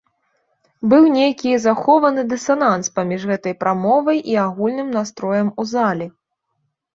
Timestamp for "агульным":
4.47-4.89